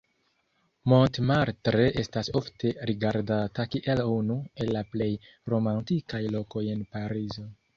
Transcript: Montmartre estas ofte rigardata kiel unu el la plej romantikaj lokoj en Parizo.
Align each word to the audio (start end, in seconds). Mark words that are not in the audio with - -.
Montmartre 0.93 1.85
estas 2.03 2.31
ofte 2.39 2.71
rigardata 2.91 3.67
kiel 3.75 4.01
unu 4.17 4.39
el 4.65 4.73
la 4.79 4.83
plej 4.95 5.11
romantikaj 5.55 6.23
lokoj 6.39 6.65
en 6.75 6.83
Parizo. 6.97 7.47